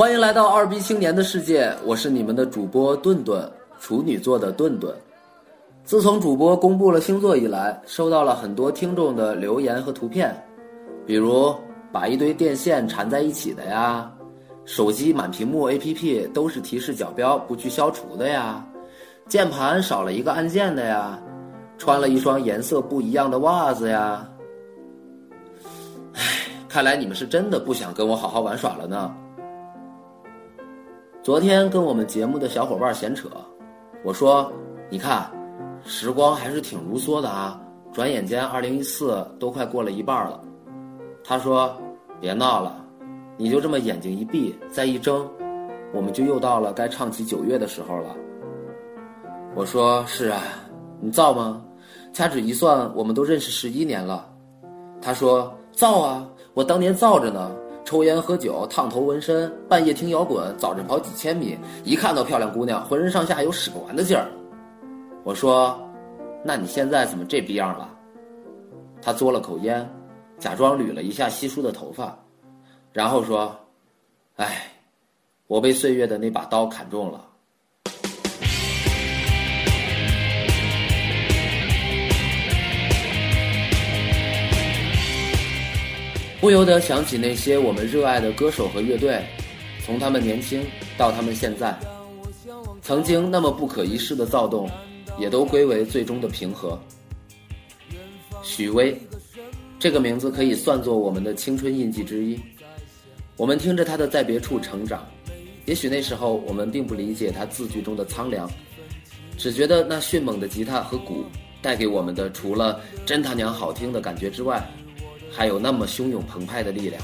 [0.00, 3.46] 欢迎来到二逼青年的世界，我是你们的主播顿顿，
[3.78, 4.96] 处女座的顿顿。
[5.84, 10.34] 自从主播公布了星座以来，收到了很多听众的留言和图片，
[11.04, 11.54] 比如
[11.92, 14.10] 把一堆电线缠在一起的呀，
[14.64, 18.66] 手机满屏幕 APP 都是提示角标不去消除的呀，
[19.28, 21.20] 键盘少了一个按键的呀，
[21.76, 24.26] 穿了一双颜色不一样的袜子呀。
[26.14, 26.22] 唉，
[26.70, 29.14] 看来你们是真的不想跟我好好玩耍了呢。
[31.22, 33.28] 昨天跟我们节目的小伙伴闲扯，
[34.02, 34.50] 我说
[34.88, 35.30] ：“你看。”
[35.84, 37.58] 时光还是挺如梭的啊！
[37.90, 40.40] 转眼间，二零一四都快过了一半了。
[41.24, 41.74] 他说
[42.20, 42.84] ：“别闹了，
[43.38, 45.26] 你就这么眼睛一闭，再一睁，
[45.94, 48.14] 我们就又到了该唱起九月的时候了。”
[49.54, 50.42] 我说：“是啊，
[51.00, 51.62] 你造吗？
[52.12, 54.26] 掐指一算，我们都认识十一年了。”
[55.00, 57.54] 他说：“造啊，我当年造着呢，
[57.90, 64.30] 抽烟喝酒，烫头纹身，半夜听摇滚，早晨跑几千米，一看到漂亮姑娘，浑身上下有使不完的劲儿。”
[65.26, 65.76] 我说
[66.46, 67.92] ：“那你现在怎么这逼样了？”
[69.02, 69.84] 他嘬了口烟，
[70.38, 72.16] 假装捋了一下稀疏的头发，
[72.92, 73.52] 然后说
[74.38, 74.70] ：“哎，
[75.48, 77.26] 我被岁月的那把刀砍中了。”
[86.40, 89.22] 不由得想起那些我们热爱的歌手和乐队，
[89.84, 90.64] 从他们年轻
[90.96, 91.78] 到他们现在，
[92.82, 94.68] 曾经那么不可一世的躁动。
[95.18, 96.80] 也都归为最终的平和。
[98.42, 98.96] 许巍，
[99.78, 102.40] 这个名字可以算作我们的青春印记之一。
[103.36, 105.06] 我们听着他的在别处成长，
[105.66, 108.50] 也许那时候我们并不理解他字句中的苍凉，
[109.36, 111.24] 只觉得那迅猛的吉他和鼓
[111.60, 114.66] 带给我们的，除了真他娘好听的感觉之外，
[115.32, 117.02] 还有那么汹涌澎湃的力量。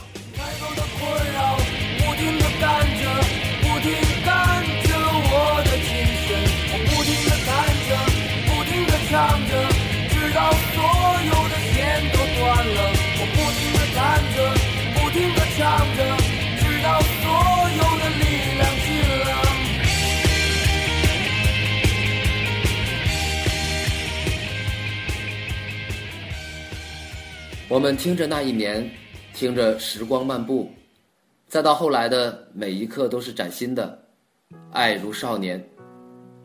[27.68, 28.88] 我们听着那一年，
[29.34, 30.70] 听着时光漫步，
[31.48, 34.00] 再到后来的每一刻都是崭新的，
[34.70, 35.60] 爱如少年，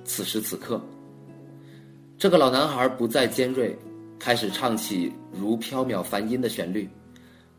[0.03, 0.81] 此时此刻。
[2.17, 3.77] 这个老男孩不再尖锐，
[4.17, 6.89] 开始唱起如飘渺梵音的旋律，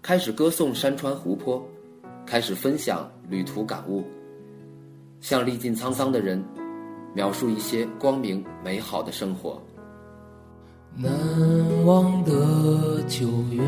[0.02, 1.64] 开始歌颂山川湖泊，
[2.26, 4.04] 开始分享旅途感悟，
[5.20, 6.44] 向历尽沧桑的人
[7.14, 9.62] 描述一些光明美好的生活。
[10.94, 11.10] 难
[11.86, 13.62] 忘的九月，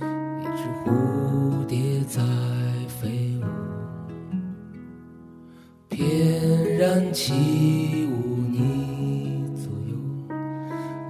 [0.00, 2.22] 一只蝴蝶在
[2.88, 3.44] 飞舞，
[5.90, 7.34] 翩然起
[8.06, 8.14] 舞
[8.50, 9.94] 你左右。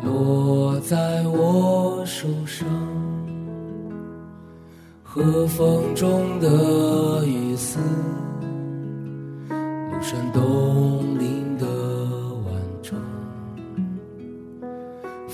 [0.03, 2.67] 落在我手上，
[5.05, 7.79] 和风中的雨丝，
[9.49, 11.40] 庐山东岭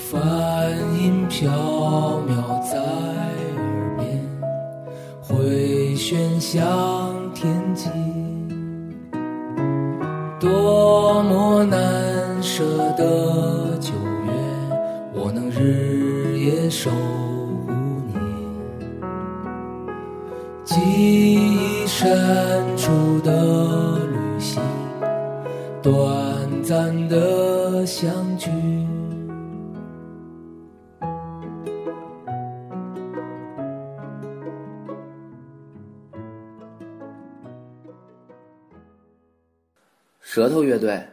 [0.09, 1.51] 梵音飘
[2.29, 2.31] 渺
[2.61, 4.23] 在耳边，
[5.21, 6.57] 回旋向
[7.33, 7.89] 天际，
[10.39, 12.63] 多么难舍
[12.95, 13.91] 的九
[14.23, 14.31] 月。
[15.13, 17.67] 我能日夜守护
[18.07, 18.13] 你，
[40.37, 41.03] 舌头乐队，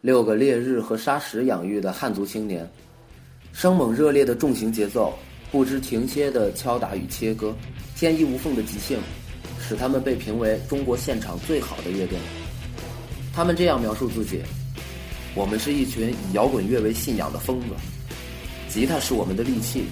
[0.00, 2.68] 六个烈日和沙石养育的汉族青年。
[3.52, 5.16] 生猛热烈的重型节奏，
[5.52, 7.54] 不知停歇的敲打与切割，
[7.94, 8.98] 天衣无缝的即兴，
[9.60, 12.18] 使他们被评为中国现场最好的乐队。
[13.32, 14.42] 他们这样描述自己
[15.36, 17.66] ：“我们是一群以摇滚乐为信仰的疯子，
[18.68, 19.84] 吉他是我们的利器，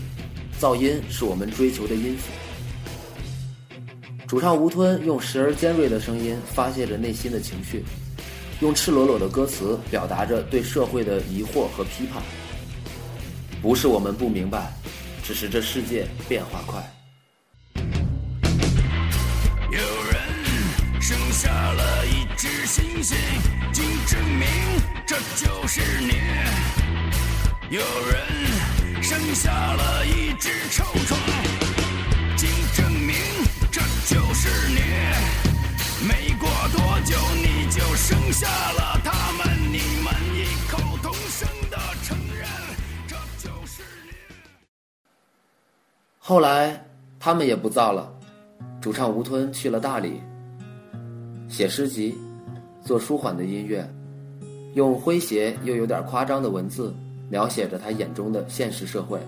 [0.60, 2.32] 噪音是我们追求的音符。”
[4.26, 7.84] 主唱吴吞用时而尖锐的声音发泄着内心的情绪，
[8.64, 12.22] 用赤裸裸的歌词表达着对社会的疑惑和批判。
[13.60, 14.72] 不是我们不明白，
[15.22, 16.82] 只是这世界变化快。
[19.70, 23.14] 有人生下了一只猩猩，
[23.70, 24.48] 经证明
[25.06, 26.14] 这就是你；
[27.68, 31.18] 有人生下了一只臭虫，
[38.06, 42.46] 生下了他们，你们异口同声的承认，
[43.06, 44.12] 这就是你。
[46.18, 46.84] 后来
[47.18, 48.12] 他们也不造了，
[48.78, 50.20] 主唱吴吞去了大理，
[51.48, 52.14] 写诗集，
[52.84, 53.90] 做舒缓的音乐，
[54.74, 56.94] 用诙谐又有点夸张的文字
[57.30, 59.18] 描写着他眼中的现实社会。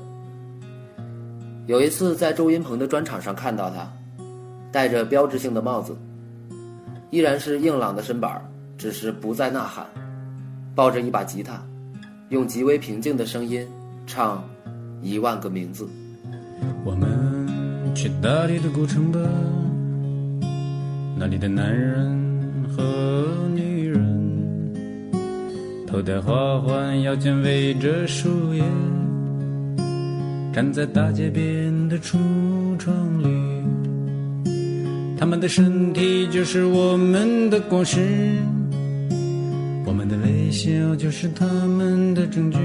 [1.67, 3.91] 有一次在周云鹏的专场上看到他，
[4.71, 5.97] 戴着标志性的帽子，
[7.09, 8.45] 依然是硬朗的身板儿，
[8.79, 9.87] 只是不再呐喊，
[10.75, 11.63] 抱着一把吉他，
[12.29, 13.67] 用极为平静的声音
[14.07, 14.45] 唱
[15.03, 15.85] 《一万个名字》。
[16.85, 17.09] 我们
[17.95, 19.19] 去大理的古城吧，
[21.19, 24.75] 那里的男人和女人，
[25.87, 28.63] 头戴花环，腰间围着树叶，
[30.53, 32.19] 站在大街边的橱
[32.79, 33.27] 窗里。
[35.19, 38.37] 他们的身体就是我们的果实，
[39.97, 42.59] 们的微笑就是他们的证据。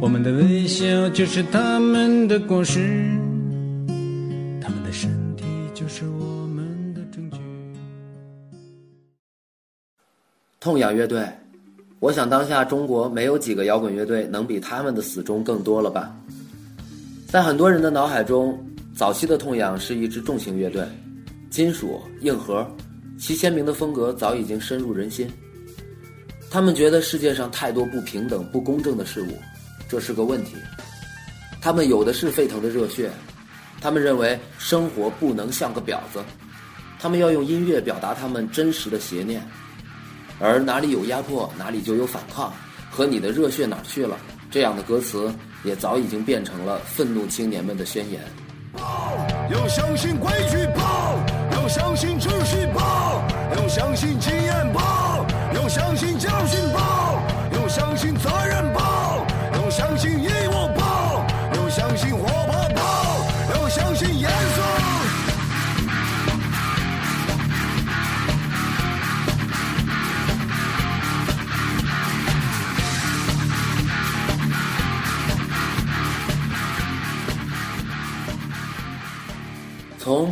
[0.00, 2.80] 我们的微笑就是他们的果实，
[4.62, 5.44] 他们的身体
[5.74, 7.36] 就是我们的证据。
[10.58, 11.22] 痛仰乐队，
[12.00, 16.16] 我想当下中国没有几个摇滚乐队能比他们的死忠更多了吧？
[17.26, 18.58] 在很多人的脑海中，
[18.94, 20.82] 早期的痛仰是一支重型乐队，
[21.50, 22.66] 金属硬核，
[23.22, 25.30] 其鲜明的风格早已经深入人心。
[26.50, 29.38] 他们觉得世界上太多不平等、不公正的事物，
[29.88, 30.56] 这是个问题。
[31.60, 33.12] 他们有的是沸腾的热血，
[33.80, 36.18] 他们认为生活不能像个婊子，
[36.98, 39.40] 他们要用音乐表达他们真实的邪念。
[40.40, 42.52] 而哪里有压迫，哪里就有反抗，
[42.90, 44.18] 和你的热血哪去了？
[44.50, 45.32] 这样的歌词
[45.62, 48.20] 也早已经变成了愤怒青年们的宣言。
[49.48, 51.24] 要相信规矩报，
[51.62, 53.22] 要相信秩序报，
[53.56, 55.01] 要相信经验吧，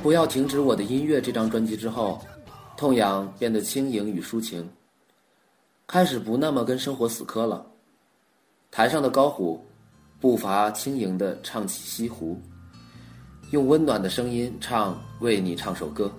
[0.03, 2.25] 不要停止我的音乐》这张专辑之后，
[2.75, 4.67] 痛痒变得轻盈与抒情，
[5.87, 7.67] 开始不那么跟生活死磕了。
[8.71, 9.63] 台上的高虎，
[10.19, 12.41] 步伐轻盈地唱起西湖，
[13.51, 16.11] 用温暖的声音唱《为你唱首歌》，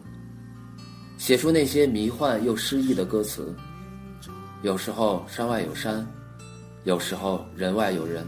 [1.17, 3.51] 写出那些迷幻又诗意的歌词。
[4.61, 6.07] 有时候山外有山，
[6.83, 8.27] 有时候人外有人，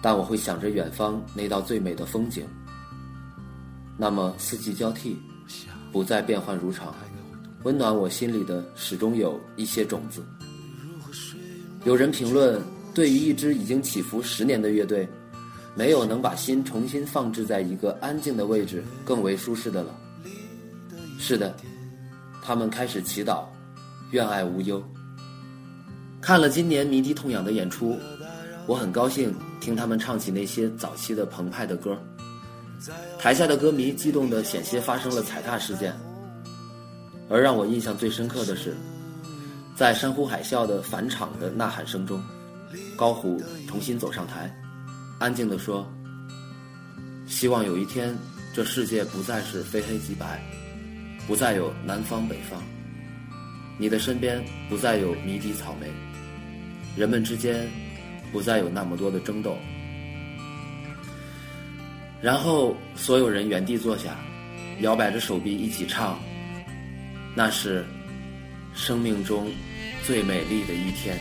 [0.00, 2.46] 但我会想着远方那道最美的风景。
[4.00, 5.18] 那么四季交替，
[5.90, 6.94] 不再变幻如常，
[7.64, 10.22] 温暖我心里的始终有一些种子。
[11.84, 12.62] 有人评论，
[12.94, 15.08] 对于一支已经起伏十年的乐队，
[15.74, 19.92] 没有能把心重新放置在一个安静的位置更为舒适的了。
[21.18, 21.52] 是的，
[22.40, 23.46] 他们开始祈祷，
[24.12, 24.80] 愿爱无忧。
[26.20, 27.98] 看了今年迷笛痛痒的演出，
[28.66, 32.00] 我很高兴听他们唱起那些早期的澎湃的歌。
[33.18, 35.92] 台下的歌迷激动的险些发生了踩踏事件，
[37.28, 38.76] 而让我印象最深刻的是，
[39.74, 42.22] 在山呼海啸的返场的呐喊声中，
[42.96, 44.54] 高虎重新走上台，
[45.18, 45.90] 安静地说
[47.26, 48.16] ：“希望有一天，
[48.54, 50.40] 这世界不再是非黑即白，
[51.26, 52.62] 不再有南方北方，
[53.76, 55.88] 你的身边不再有迷底草莓，
[56.96, 57.68] 人们之间
[58.30, 59.56] 不再有那么多的争斗。”
[62.20, 64.16] 然后所有人原地坐下，
[64.80, 66.18] 摇摆着手臂一起唱。
[67.34, 67.84] 那是
[68.74, 69.48] 生命中
[70.04, 71.16] 最美丽的一天。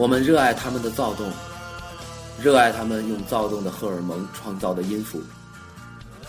[0.00, 1.30] 我们热爱他们的躁动，
[2.42, 5.20] 热爱他们用躁动的荷尔蒙创造的音符。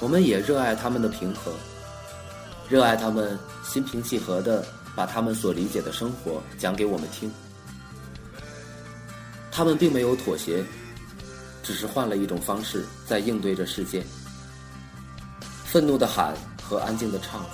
[0.02, 1.54] 我们也热爱他们的平和，
[2.68, 7.32] 热爱他们心平气和的把他们所理解的生活讲给我们听。
[9.54, 10.66] 他们并没有妥协，
[11.64, 14.06] 只是换了一种方式在应对着世界。
[15.64, 17.46] 愤怒的喊和安静的唱，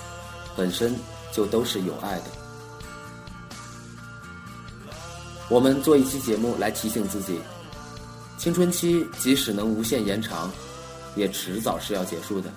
[0.56, 0.96] 本身
[1.32, 2.47] 就都是有爱的。
[5.48, 7.40] 我们做一期节目来提醒自己，
[8.36, 10.50] 青春期即使能无限延长，
[11.16, 12.52] 也迟早是要结束的。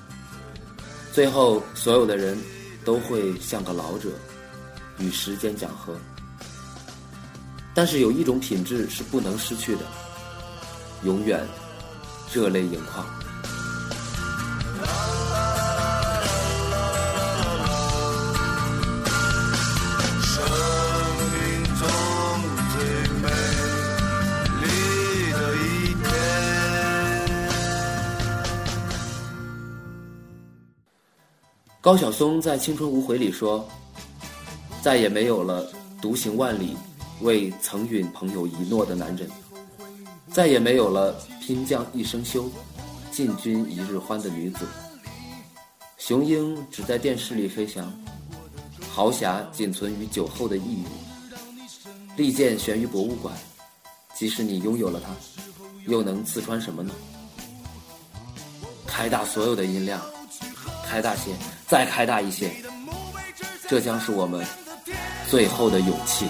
[1.14, 2.38] 最后，所有的人
[2.84, 4.10] 都会像个老者，
[4.98, 5.96] 与时间讲和。
[7.74, 9.82] 但是有一种品质是不能失去的，
[11.06, 11.48] 永远
[12.34, 13.06] 热泪盈眶。
[31.92, 33.68] 高晓松在《青春无悔》里说
[34.82, 35.70] ：“再也没有了
[36.02, 36.78] 独行万里
[37.20, 39.30] 为曾允朋友一诺的男人，
[40.32, 42.50] 再也没有了拼将一生休，
[43.12, 44.66] 进军一日欢的女子。
[45.98, 47.92] 雄鹰只在电视里飞翔，
[48.90, 50.86] 豪侠仅存于酒后的呓语。
[52.16, 53.36] 利剑悬于博物馆，
[54.16, 55.10] 即使你拥有了它，
[55.92, 56.94] 又能刺穿什么呢？
[58.88, 60.02] 开大所有的音量，
[60.86, 61.32] 开大些，
[61.72, 62.52] 再开大一些，
[63.70, 64.46] 这将是我们
[65.30, 66.26] 最后的勇气。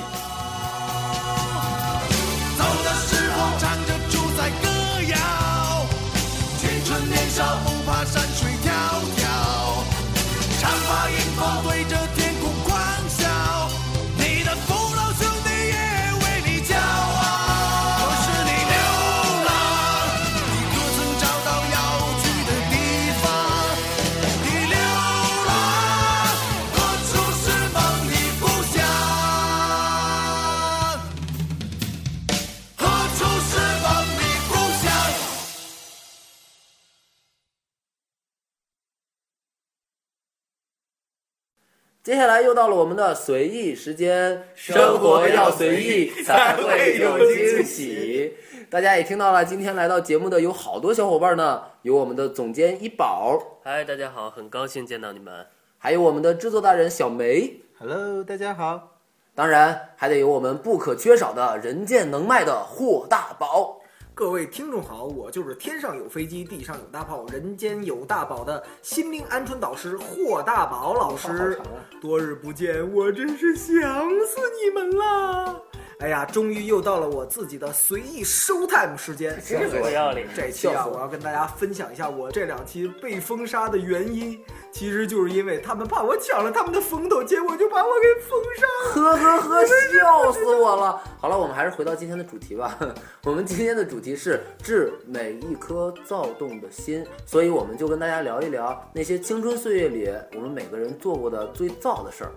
[42.04, 48.34] 接下来又到了我们的随意时间，生活要随意才会有惊喜。
[48.72, 55.46] 大家也听到了，今天来到节目的有好多小伙伴呢，有我们的总监一宝，嗨，大家好，很高兴见到你们。
[55.78, 58.98] 还有我们的制作大人小梅，Hello，大家好。
[59.36, 63.81] 当然还得有我们不可缺少的人见能卖的霍大宝。
[64.14, 71.58] 各位听众好，我就是天上有飞机，地上有大炮，人间有大宝的心灵鹌鹑导师霍大宝老师。
[72.02, 75.56] 多日不见，我真是想死你们啦！
[76.02, 79.40] 哎呀，终于又到了我自己的随意 show time 时间。
[79.46, 88.94] 真是不要脸这期啊我要跟大家分享一下我这两期被封杀的原因，其实就是因为他们怕我抢了他们的风头，结果就把我给封杀了。
[88.94, 91.00] 呵呵呵，笑死我了！
[91.20, 92.80] 好了，我们还是回到今天的主题吧。
[93.24, 102.32] 我们今天的主题是治每一颗躁动的心，所以我们就跟大家聊一聊那些青春岁月里我们每个人做过的最躁的事儿。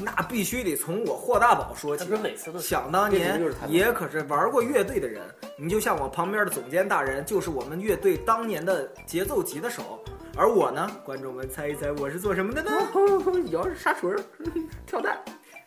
[0.00, 2.04] 那必须得从我霍大宝说起。
[2.08, 5.22] 他每次都想当年就是他也可是玩过乐队的人，
[5.56, 10.02] 你就像我旁边的总监大人，就是我们乐队当年的节奏级的手。
[10.36, 12.70] 而我呢，观众们猜一猜我是做什么的呢？
[13.50, 14.20] 摇着沙锤儿，
[14.86, 15.18] 跳蛋。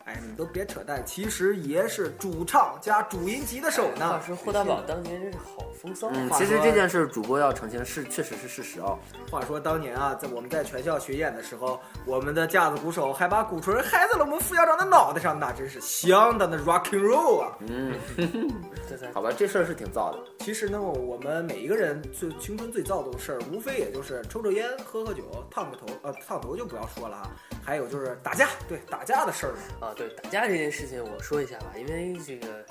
[0.05, 4.20] 哎，你都别扯淡，其实爷是主唱加主音级的手呢话。
[4.20, 8.98] 说霍大宝当年真是好风骚啊，嗯，其实这件事主播要澄清是确实是事实哦。
[9.29, 17.58] 话说当年啊，在我们在全校巡演的时候，我们的架子鼓手还把鼓槌嗨在了我们副校长的脑袋上，那真是相当的 rock and roll 啊！
[17.67, 17.93] 嗯，
[18.89, 20.20] 这才好吧，这事儿是挺燥的。
[20.39, 27.29] 其实呢，我们每一个人最青春最躁动的事儿，无非也就是抽抽烟、喝喝酒、烫个头，呃，烫头就不要说了啊。
[27.63, 29.91] 还有就是打架，对打架的事儿嘛。
[29.94, 32.66] 对打架这件事情我说一下吧，因为这个，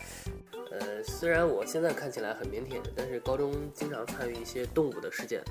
[0.71, 5.43] 呃，虽然我现在看起来很腼腆，但是高中经常参与一些动武的事件。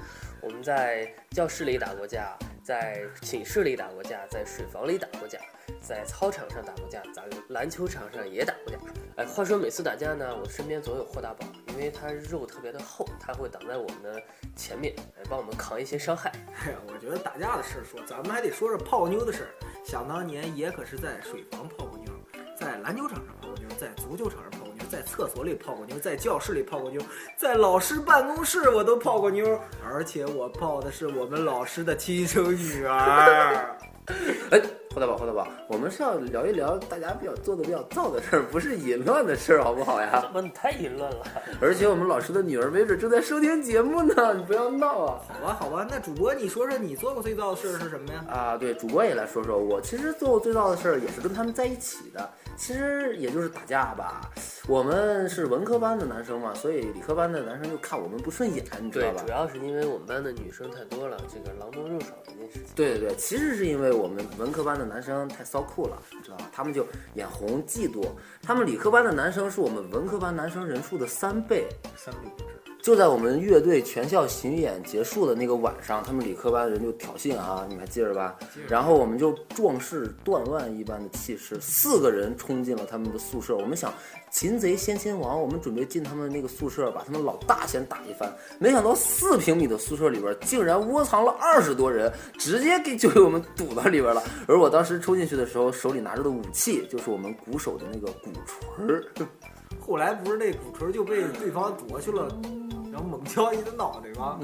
[0.41, 5.37] 我们在教室里打过架，在寝室里打过架，在水房里打过架，
[5.81, 8.77] 在操场上打过架，在篮球场上也打过架。
[9.17, 14.21] 哎，话说每次打架呢，我身边总有霍大宝，因为他肉特别的厚，他会挡在我们的
[14.55, 16.31] 前面，来帮我们扛一些伤害。
[16.63, 19.49] 哎呀，我觉得打架的事儿说，咱们还得说说泡妞的事儿。
[19.89, 22.11] 想当年也可是在水房泡过妞，
[22.55, 27.01] 在篮球场上泡过妞，在足球场上泡过妞，在厕所里泡过妞，在教室里泡过妞，
[27.35, 33.75] 在老师办公室我都泡过妞，而且我泡的是我们老师的亲生女儿。
[34.51, 34.61] 哎，
[34.93, 40.19] 霍大宝，霍大宝，我们是要聊一聊大家比较做的比较燥的事儿，不是淫乱的事儿，好不好呀？
[40.19, 41.17] 怎 么你太淫乱了？
[41.61, 45.21] 而且我们老师的女儿没准正在收听节目呢，你不要闹啊！
[45.27, 48.25] 好吧，好吧，那主播你说说你做过最燥的事儿是什么呀？
[48.27, 52.27] 啊，对，主播也来说说，我其实做过最燥的事儿也是跟他们在一起的，
[52.57, 54.21] 其实也就是打架吧。
[54.67, 59.31] 我们是文科班的男生嘛，所以理科班的男生就看我们不顺眼，你知道吧，对主？
[59.33, 62.63] 要是因为我们班的女生太多了，这个狼多肉少这件事情。
[62.75, 66.49] 对对对，其实是因为我们文科班的男生太骚酷了，你知道吧？
[66.53, 68.07] 他们就眼红嫉妒。
[68.41, 71.67] 他们理科班的男生是我们文科班男生人数的三倍，
[71.97, 72.43] 三倍。
[72.89, 78.35] 就在我们乐队全校巡演结束的那个晚上，他们理科班的人就挑衅啊，你们还记着吧？
[78.67, 83.55] 然后我们就壮士断腕一般的气势，四个人冲进了他们的宿舍。
[83.55, 83.93] 我们想
[84.31, 88.27] 擒贼先擒王，我们准备进他们那个宿舍，把他们老大先打一番。
[88.57, 94.23] 没想到四平米的宿舍里边竟然窝藏了二十多人，直接给就给我们堵到里边了。
[94.47, 99.03] 而我当时冲进去的时候，手里拿着的武器就是我们鼓手的那个鼓槌儿。
[99.79, 102.27] 后来不是那鼓槌就被对方夺去了，
[103.01, 104.39] 猛敲你的脑袋吗？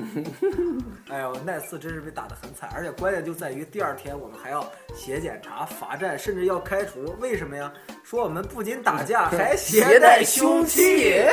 [1.10, 7.16] 哎呦，那次真是被打得很惨，而且关键就在于第二天我们还要写检查、罚站，甚至要开除。
[7.20, 7.72] 为什么呀？
[8.04, 11.24] 说我们不仅打架，还携带凶器，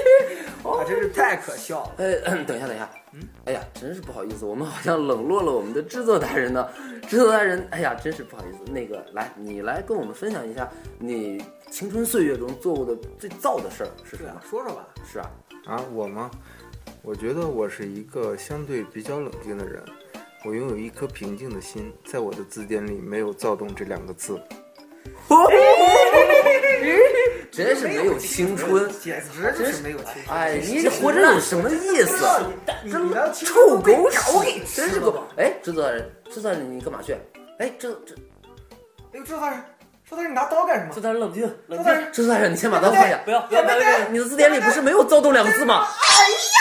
[0.64, 1.92] 啊，真是太可笑了。
[1.98, 6.68] 哎，等一下，等一下，嗯，哎呀，真是不好意思，我们好像冷落了我们的制作达人呢。
[7.08, 8.72] 制作达人，哎呀，真是不好意思。
[8.72, 10.68] 那个，来，你来跟我们分享一下
[10.98, 11.40] 你
[11.70, 14.88] 青春岁月中做过的最燥的事儿是什么啊？，说说吧。
[15.08, 15.30] 是啊，
[15.66, 16.28] 啊，我吗？
[17.06, 19.80] 我觉得我是一个相对比较冷静的人，
[20.44, 24.36] 我拥有一颗平静的心，在我的字典里没有躁动这两个字。
[27.52, 28.90] 真是没有青春。
[29.00, 30.36] 简直就是没有青春。
[30.36, 32.26] 哎，你活着有什么意思？
[32.82, 32.98] 你这
[33.32, 34.18] 臭狗屎，
[34.74, 35.22] 真是狗吃了吧！！
[35.36, 37.16] 哎，制作人，制作人，你干嘛去？
[37.60, 38.16] 哎，这这
[39.12, 39.62] 哎呦，周大人，
[40.10, 43.16] 周大人，你拿刀干什么制作人冷静，冷静，周大人，制作人，你先把刀放下。
[43.24, 44.08] 不要不要不要不要！
[44.08, 45.86] 你的字典里不是没有躁动两个字吗？
[45.86, 46.55] 哎呀，